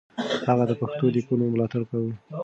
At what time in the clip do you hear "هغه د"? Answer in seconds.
0.47-0.73